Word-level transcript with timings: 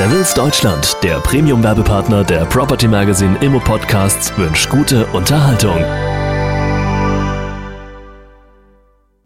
Savills 0.00 0.32
Deutschland, 0.32 0.96
der 1.02 1.20
Premium-Werbepartner 1.20 2.24
der 2.24 2.46
Property 2.46 2.88
Magazine 2.88 3.36
Immo 3.42 3.60
Podcasts, 3.60 4.34
wünscht 4.38 4.70
gute 4.70 5.04
Unterhaltung. 5.08 5.76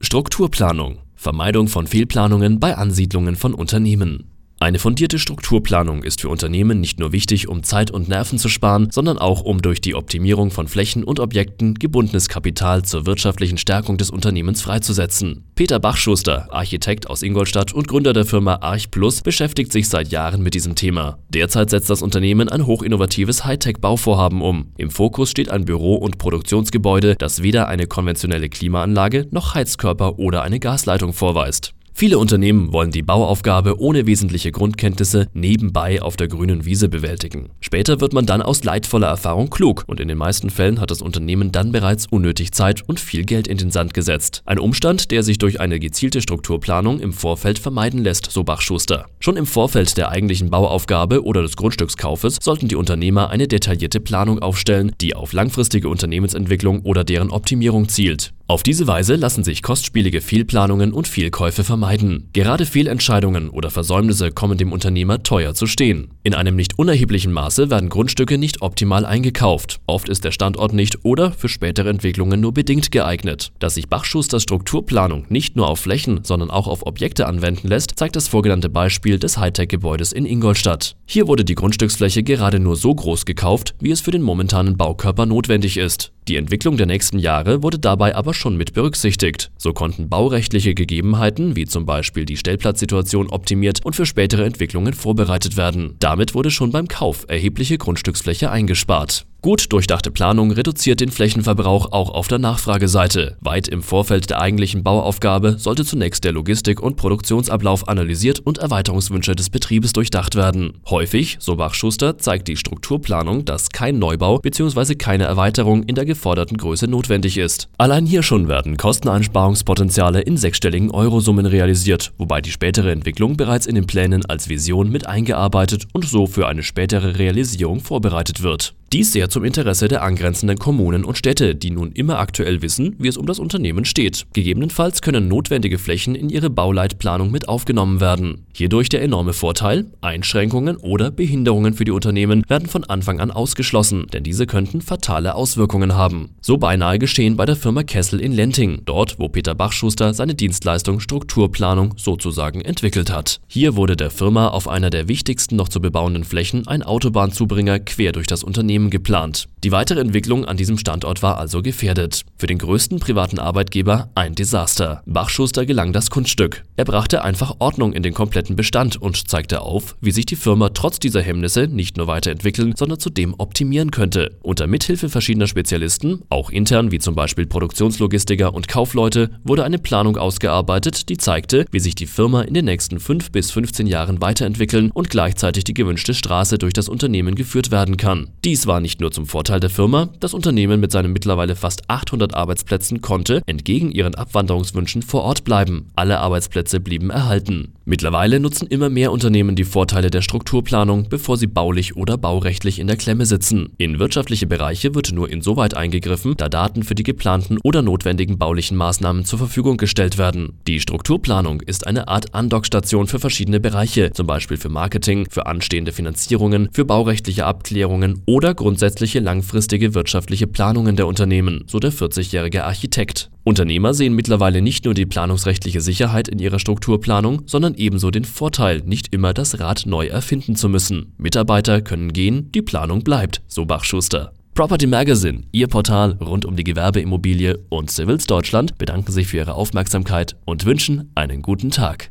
Strukturplanung. 0.01 0.99
Vermeidung 1.15 1.69
von 1.69 1.87
Fehlplanungen 1.87 2.59
bei 2.59 2.77
Ansiedlungen 2.77 3.37
von 3.37 3.55
Unternehmen. 3.55 4.34
Eine 4.61 4.79
fundierte 4.79 5.18
Strukturplanung 5.18 6.05
ist 6.05 6.20
für 6.20 6.29
Unternehmen 6.29 6.80
nicht 6.80 6.98
nur 6.98 7.12
wichtig, 7.12 7.48
um 7.48 7.64
Zeit 7.64 7.91
und 7.91 8.09
Nerven 8.09 8.39
zu 8.39 8.48
sparen, 8.48 8.88
sondern 8.91 9.19
auch 9.19 9.43
um 9.43 9.61
durch 9.61 9.80
die 9.80 9.95
Optimierung 9.95 10.50
von 10.50 10.69
Flächen 10.69 11.05
und 11.05 11.20
Objekten 11.20 11.75
gebundenes 11.75 12.29
Kapital 12.29 12.82
zur 12.82 13.05
wirtschaftlichen 13.05 13.59
Stärkung 13.59 13.98
des 13.98 14.11
Unternehmens 14.11 14.62
freizusetzen. 14.62 15.45
Peter 15.55 15.80
Bachschuster, 15.80 16.48
Architekt 16.51 17.11
aus 17.11 17.23
Ingolstadt 17.23 17.75
und 17.75 17.88
Gründer 17.88 18.12
der 18.12 18.25
Firma 18.25 18.55
ArchPlus, 18.55 19.20
beschäftigt 19.23 19.73
sich 19.73 19.88
seit 19.88 20.09
Jahren 20.12 20.43
mit 20.43 20.55
diesem 20.55 20.77
Thema. 20.77 21.18
Derzeit 21.29 21.71
setzt 21.71 21.91
das 21.91 22.01
Unternehmen 22.01 22.48
ein 22.48 22.65
hochinnovatives 22.65 23.45
Hightech-Bauvorhaben 23.45 24.41
um. 24.41 24.73
Im 24.79 24.91
Fokus 24.91 25.30
steht 25.30 25.51
ein 25.51 25.65
Büro- 25.65 25.96
und 25.96 26.18
Produktionsgebäude, 26.18 27.16
das 27.18 27.43
weder 27.43 27.68
eine 27.68 27.87
konventionelle 27.87 28.48
Klimaanlage 28.48 29.27
noch 29.30 29.55
Heizkörper 29.55 30.18
oder 30.18 30.43
eine 30.43 30.60
Gasleitung 30.60 31.12
vorweist. 31.12 31.74
Viele 31.97 32.19
Unternehmen 32.19 32.73
wollen 32.73 32.91
die 32.91 33.03
Bauaufgabe 33.03 33.79
ohne 33.79 34.05
wesentliche 34.05 34.51
Grundkenntnisse 34.51 35.29
nebenbei 35.33 36.02
auf 36.02 36.16
der 36.16 36.27
grünen 36.27 36.65
Wiese 36.65 36.89
bewältigen. 36.89 37.51
Später 37.61 38.01
wird 38.01 38.12
man 38.12 38.27
dann 38.27 38.43
aus 38.43 38.65
leidvoller 38.65 39.07
Erfahrung 39.07 39.48
klug 39.48 39.85
und 39.87 40.01
in 40.01 40.09
den 40.09 40.19
meisten 40.19 40.51
Fällen 40.51 40.80
hat 40.80 40.91
das 40.91 41.02
Unternehmen 41.02 41.52
dann 41.52 41.71
bereits 41.71 42.09
unnötig 42.11 42.51
Zeit 42.51 42.83
und 42.88 42.99
viel 42.99 43.25
Geld 43.25 43.47
in 43.47 43.59
den 43.59 43.71
Sand 43.71 43.95
gesetzt. 43.95 44.43
Ein 44.45 44.59
Umstand, 44.59 45.12
der 45.12 45.23
sich 45.23 45.38
durch 45.38 45.61
eine 45.61 45.79
gezielte 45.79 46.21
Strukturplanung 46.21 46.99
im 46.99 47.12
Vorfeld 47.12 47.61
vermeiden 47.61 48.02
lässt, 48.02 48.29
so 48.29 48.43
Bachschuster. 48.43 49.07
Schon 49.21 49.37
im 49.37 49.47
Vorfeld 49.47 49.97
der 49.97 50.09
eigentlichen 50.09 50.51
Bauaufgabe 50.51 51.23
oder 51.23 51.43
des 51.43 51.57
Grundstückskaufes 51.57 52.38
sollten 52.43 52.66
die 52.66 52.77
Unternehmer 52.77 53.30
eine 53.30 53.46
detaillierte 53.46 54.01
Planung 54.01 54.40
aufstellen, 54.40 54.90
die 55.01 55.15
auf 55.15 55.33
langfristige 55.33 55.88
Unternehmensentwicklung 55.88 56.80
oder 56.80 57.05
deren 57.05 57.30
Optimierung 57.30 57.88
zielt. 57.88 58.33
Auf 58.46 58.62
diese 58.62 58.87
Weise 58.87 59.14
lassen 59.14 59.42
sich 59.42 59.62
kostspielige 59.62 60.20
Fehlplanungen 60.20 60.92
und 60.92 61.09
Fehlkäufe 61.09 61.64
vermeiden. 61.64 62.28
Gerade 62.34 62.66
Fehlentscheidungen 62.66 63.48
oder 63.48 63.70
Versäumnisse 63.70 64.32
kommen 64.32 64.59
dem 64.59 64.70
Unternehmer 64.70 65.22
teuer 65.22 65.54
zu 65.54 65.66
stehen. 65.66 66.10
In 66.25 66.34
einem 66.34 66.54
nicht 66.54 66.78
unerheblichen 66.78 67.32
Maße 67.32 67.70
werden 67.70 67.88
Grundstücke 67.88 68.37
nicht 68.37 68.60
optimal 68.60 69.06
eingekauft. 69.06 69.81
Oft 69.87 70.10
ist 70.10 70.25
der 70.25 70.31
Standort 70.31 70.75
nicht 70.75 71.06
oder 71.06 71.32
für 71.32 71.48
spätere 71.48 71.88
Entwicklungen 71.88 72.38
nur 72.38 72.53
bedingt 72.53 72.92
geeignet. 72.92 73.50
Dass 73.60 73.76
sich 73.76 73.88
Bachschusters 73.88 74.42
Strukturplanung 74.42 75.25
nicht 75.31 75.56
nur 75.56 75.66
auf 75.66 75.81
Flächen, 75.81 76.20
sondern 76.22 76.50
auch 76.50 76.69
auf 76.69 76.84
Objekte 76.84 77.26
anwenden 77.26 77.69
lässt, 77.69 77.92
zeigt 77.98 78.15
das 78.15 78.28
vorgenannte 78.28 78.69
Beispiel 78.69 79.19
des 79.19 79.38
Hightech-Gebäudes 79.38 80.12
in 80.12 80.26
Ingolstadt. 80.26 80.97
Hier 81.06 81.28
wurde 81.28 81.47
die 81.47 81.54
Grundstücksfläche 81.54 82.22
gerade 82.22 82.60
nur 82.60 82.76
so 82.76 82.94
groß 82.94 83.25
gekauft, 83.25 83.75
wie 83.81 83.91
es 83.91 84.03
für 84.03 84.10
den 84.10 84.22
momentanen 84.22 84.76
Baukörper 84.76 85.25
notwendig 85.25 85.78
ist. 85.78 86.13
Die 86.27 86.37
Entwicklung 86.37 86.78
der 86.78 86.87
nächsten 86.87 87.19
Jahre 87.19 87.62
wurde 87.62 87.78
dabei 87.78 88.15
aber 88.15 88.33
schon 88.33 88.56
mit 88.56 88.72
berücksichtigt. 88.72 89.50
So 89.59 89.75
konnten 89.75 90.09
baurechtliche 90.09 90.75
Gegebenheiten, 90.75 91.55
wie 91.55 91.67
zum 91.67 91.84
Beispiel 91.84 92.25
die 92.25 92.39
Stellplatzsituation, 92.39 93.28
optimiert 93.28 93.84
und 93.84 93.94
für 93.94 94.06
spätere 94.06 94.45
Entwicklungen 94.45 94.95
vorbereitet 94.95 95.59
werden. 95.59 95.97
Damit 95.99 96.34
wurde 96.34 96.50
schon 96.50 96.72
beim 96.72 96.89
Kauf 96.89 97.27
erhebliche 97.28 97.77
Grundstücksfläche 97.77 98.50
eingespart. 98.50 99.27
Gut 99.44 99.70
durchdachte 99.75 100.10
Planung 100.10 100.53
reduziert 100.53 101.00
den 101.00 101.10
Flächenverbrauch 101.10 101.92
auch 101.92 102.09
auf 102.09 102.28
der 102.28 102.38
Nachfrageseite. 102.38 103.37
Weit 103.42 103.69
im 103.69 103.82
Vorfeld 103.82 104.31
der 104.31 104.41
eigentlichen 104.41 104.82
Bauaufgabe 104.82 105.59
sollte 105.59 105.84
zunächst 105.84 106.25
der 106.25 106.32
Logistik- 106.32 106.81
und 106.81 106.97
Produktionsablauf 106.97 107.87
analysiert 107.87 108.41
und 108.41 108.56
Erweiterungswünsche 108.56 109.34
des 109.34 109.50
Betriebes 109.50 109.92
durchdacht 109.92 110.34
werden. 110.34 110.78
Häufig, 110.88 111.37
so 111.41 111.56
Bach-Schuster, 111.56 112.16
zeigt 112.16 112.48
die 112.48 112.56
Strukturplanung, 112.56 113.44
dass 113.44 113.69
kein 113.69 113.98
Neubau 113.98 114.38
bzw. 114.38 114.94
keine 114.94 115.25
Erweiterung 115.25 115.82
in 115.82 115.94
der 115.94 116.06
geforderten 116.06 116.56
Größe 116.56 116.88
notwendig 116.88 117.37
ist. 117.37 117.69
Allein 117.77 118.06
hier 118.06 118.22
schon 118.22 118.49
werden 118.49 118.78
Kosteneinsparungspotenziale 118.78 120.22
in 120.22 120.38
sechsstelligen 120.38 120.91
Eurosummen 120.91 121.44
realisiert, 121.44 122.15
wobei 122.16 122.41
die 122.41 122.50
spätere 122.50 122.93
Entwicklung 122.93 123.37
bereits 123.37 123.66
in 123.66 123.75
den 123.75 123.87
Plänen 123.87 124.25
als 124.25 124.49
Vision 124.49 124.88
mit 124.88 125.06
eingearbeitet 125.06 125.87
und 125.93 126.06
so 126.06 126.27
für 126.27 126.49
eine 126.49 126.62
spätere 126.62 127.19
Realisierung 127.19 127.81
vorbereitet 127.81 128.43
wird. 128.43 128.72
Dies 128.94 129.10
sehr 129.10 129.28
zum 129.28 129.43
Interesse 129.43 129.88
der 129.88 130.05
angrenzenden 130.05 130.56
Kommunen 130.56 131.05
und 131.05 131.19
Städte, 131.19 131.56
die 131.56 131.72
nun 131.72 131.91
immer 131.91 132.21
aktuell 132.21 132.62
wissen, 132.62 132.94
wie 133.00 133.09
es 133.09 133.16
um 133.16 133.27
das 133.27 133.41
Unternehmen 133.41 133.84
steht. 133.84 134.25
Gegebenenfalls 134.34 135.03
können 135.03 135.27
notwendige 135.27 135.78
Flächen 135.78 136.15
in 136.15 136.28
ihre 136.28 136.49
Bauleitplanung 136.49 137.33
mit 137.33 137.49
aufgenommen 137.49 138.00
werden. 138.00 138.47
Hierdurch 138.54 138.88
der 138.91 139.03
enorme 139.03 139.33
Vorteil, 139.33 139.87
Einschränkungen 140.00 140.77
oder 140.77 141.10
Behinderungen 141.10 141.75
für 141.75 141.84
die 141.84 141.91
Unternehmen 141.91 142.44
werden 142.47 142.69
von 142.69 142.84
Anfang 142.84 143.19
an 143.19 143.33
ausgeschlossen, 143.33 144.06
denn 144.12 144.22
diese 144.22 144.47
könnten 144.47 144.81
fatale 144.81 145.34
Auswirkungen 145.34 145.97
haben. 145.97 146.37
So 146.41 146.56
beinahe 146.56 147.00
geschehen 147.00 147.37
bei 147.37 147.47
der 147.47 147.56
Firma 147.56 147.83
Kessel 147.83 148.21
in 148.21 148.31
Lenting, 148.31 148.83
dort 148.84 149.19
wo 149.19 149.28
Peter 149.28 149.56
Bachschuster 149.56 150.15
seine 150.15 150.37
Dienstleistung 150.37 151.00
Strukturplanung 151.00 151.94
sozusagen 151.97 152.60
entwickelt 152.60 153.10
hat. 153.10 153.41
Hier 153.49 153.75
wurde 153.75 153.97
der 153.97 154.12
Firma 154.12 154.47
auf 154.47 154.69
einer 154.69 154.91
der 154.91 155.09
wichtigsten 155.09 155.56
noch 155.56 155.69
zu 155.69 155.81
bebauenden 155.81 156.22
Flächen 156.22 156.69
ein 156.69 156.84
Autobahnzubringer 156.84 157.81
quer 157.81 158.12
durch 158.12 158.28
das 158.28 158.44
Unternehmen 158.44 158.84
Unternehmen 158.84 158.91
geplant. 158.91 159.49
Die 159.62 159.72
weitere 159.72 160.00
Entwicklung 160.00 160.45
an 160.45 160.56
diesem 160.56 160.78
Standort 160.78 161.22
war 161.22 161.39
also 161.39 161.62
gefährdet. 161.62 162.25
Für 162.37 162.47
den 162.47 162.59
größten 162.59 163.00
privaten 163.00 163.39
Arbeitgeber 163.39 164.11
ein 164.15 164.34
Desaster. 164.34 165.03
Bachschuster 165.06 165.65
gelang 165.65 165.93
das 165.93 166.11
Kunststück. 166.11 166.65
Er 166.77 166.85
brachte 166.85 167.23
einfach 167.23 167.55
Ordnung 167.61 167.93
in 167.93 168.03
den 168.03 168.15
kompletten 168.15 168.57
Bestand 168.57 169.01
und 169.01 169.29
zeigte 169.29 169.61
auf, 169.61 169.95
wie 170.01 170.11
sich 170.11 170.27
die 170.27 170.35
Firma 170.35 170.71
trotz 170.71 170.99
dieser 170.99 171.23
Hemmnisse 171.23 171.69
nicht 171.69 171.97
nur 171.97 172.09
weiterentwickeln, 172.09 172.75
sondern 172.77 172.99
zudem 172.99 173.33
optimieren 173.39 173.93
könnte. 173.93 174.37
Unter 174.43 174.67
Mithilfe 174.67 175.09
verschiedener 175.09 175.47
Spezialisten, 175.47 176.23
auch 176.31 176.51
intern 176.51 176.91
wie 176.91 176.99
zum 176.99 177.15
Beispiel 177.15 177.47
Produktionslogistiker 177.47 178.53
und 178.53 178.67
Kaufleute, 178.67 179.31
wurde 179.45 179.63
eine 179.63 179.79
Planung 179.79 180.17
ausgearbeitet, 180.17 181.09
die 181.11 181.17
zeigte, 181.17 181.65
wie 181.71 181.79
sich 181.79 181.95
die 181.95 182.09
Firma 182.09 182.43
in 182.43 182.55
den 182.55 182.65
nächsten 182.65 182.99
5 182.99 183.31
bis 183.31 183.53
15 183.53 183.87
Jahren 183.87 184.21
weiterentwickeln 184.21 184.91
und 184.93 185.11
gleichzeitig 185.11 185.63
die 185.63 185.75
gewünschte 185.75 186.13
Straße 186.13 186.59
durch 186.59 186.73
das 186.73 186.89
Unternehmen 186.89 187.37
geführt 187.37 187.71
werden 187.71 187.97
kann. 187.97 188.31
Dies 188.45 188.67
war 188.67 188.81
nicht 188.81 189.01
nur 189.01 189.13
zum 189.13 189.27
Vorteil 189.27 189.61
der 189.61 189.71
Firma, 189.71 190.09
das 190.19 190.34
Unternehmen 190.34 190.81
mit 190.81 190.91
seinen 190.91 191.13
mittlerweile 191.13 191.55
fast 191.55 191.89
800 191.89 192.34
Arbeitsplätzen 192.34 193.01
konnte, 193.01 193.43
entgegen 193.47 193.93
ihren 193.93 194.17
Abwanderungswünschen, 194.17 195.03
vor 195.03 195.23
Ort 195.23 195.45
bleiben. 195.45 195.91
Alle 195.95 196.19
Arbeitsplätze 196.19 196.64
blieben 196.81 197.11
erhalten. 197.11 197.75
Mittlerweile 197.87 198.41
nutzen 198.41 198.67
immer 198.67 198.89
mehr 198.89 199.12
Unternehmen 199.12 199.56
die 199.56 199.65
Vorteile 199.65 200.11
der 200.11 200.22
Strukturplanung, 200.22 201.11
bevor 201.11 201.37
sie 201.37 201.47
baulich 201.47 201.97
oder 201.97 202.17
baurechtlich 202.17 202.78
in 202.78 202.87
der 202.87 202.97
Klemme 202.97 203.27
sitzen. 203.27 203.75
In 203.77 203.99
wirtschaftliche 203.99 204.47
Bereiche 204.47 204.95
wird 204.95 205.12
nur 205.12 205.28
insoweit 205.28 205.77
eingegriffen, 205.77 206.34
da 206.39 206.49
Daten 206.49 206.83
für 206.83 206.95
die 206.95 207.03
geplanten 207.03 207.59
oder 207.62 207.83
notwendigen 207.83 208.39
baulichen 208.39 208.78
Maßnahmen 208.78 209.27
zur 209.27 209.39
Verfügung 209.39 209.77
gestellt 209.77 210.17
werden. 210.17 210.61
Die 210.67 210.81
Strukturplanung 210.81 211.61
ist 211.61 211.87
eine 211.87 212.09
Art 212.09 212.34
Andockstation 212.34 213.06
für 213.06 213.19
verschiedene 213.19 213.61
Bereiche, 213.61 214.12
zum 214.12 214.27
Beispiel 214.27 214.56
für 214.56 214.71
Marketing, 214.71 215.27
für 215.28 215.45
anstehende 215.45 215.93
Finanzierungen, 215.93 216.71
für 216.72 216.87
baurechtliche 216.87 217.45
Abklärungen 217.45 218.22
oder 218.25 218.55
grundsätzliche 218.55 219.21
langfristige 219.21 219.95
wirtschaftliche 219.95 220.47
Planungen 220.47 220.97
der 220.97 221.06
Unternehmen, 221.06 221.65
so 221.66 221.81
der 221.81 221.93
40-jährige 221.93 222.65
Architekt. 222.65 223.31
Unternehmer 223.47 223.93
sehen 223.93 224.15
mittlerweile 224.15 224.62
nicht 224.62 224.87
nur 224.87 224.95
die 224.95 225.05
planungsrechtliche 225.05 225.83
Sicherheit 225.83 226.28
in 226.28 226.39
ihrer 226.39 226.59
Strukturplanung, 226.59 227.43
sondern 227.45 227.74
ebenso 227.77 228.11
den 228.11 228.25
Vorteil, 228.25 228.83
nicht 228.85 229.12
immer 229.12 229.35
das 229.35 229.61
Rad 229.61 229.85
neu 229.87 230.07
erfinden 230.07 230.57
zu 230.57 230.69
müssen. 230.69 231.12
Mitarbeiter 231.19 231.83
können 231.83 232.12
gehen, 232.12 232.51
die 232.53 232.62
Planung 232.62 233.03
bleibt, 233.03 233.43
so 233.47 233.65
Bachschuster. 233.65 234.33
Property 234.55 234.87
Magazine, 234.87 235.43
Ihr 235.51 235.67
Portal 235.67 236.13
rund 236.21 236.45
um 236.45 236.55
die 236.55 236.63
Gewerbeimmobilie 236.63 237.59
und 237.71 237.91
Civils 237.91 238.27
Deutschland 238.27 238.79
bedanken 238.79 239.11
sich 239.11 239.27
für 239.27 239.39
Ihre 239.39 239.55
Aufmerksamkeit 239.55 240.37
und 240.45 240.65
wünschen 240.65 241.11
einen 241.17 241.43
guten 241.43 241.71
Tag. 241.71 242.11